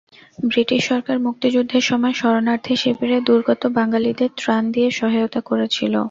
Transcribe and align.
British 0.43 0.81
সরকার 0.89 1.17
মুক্তিযুদ্ধের 1.25 1.83
সময় 1.89 2.15
শরণার্থী 2.15 2.73
শিবিরে 2.75 3.17
দুর্গত 3.27 3.61
বাঙালিদের 3.77 4.29
ত্রাণ 4.39 4.63
দিয়ে 4.73 4.89
সহায়তা 4.99 5.41
করেছিল। 5.49 5.93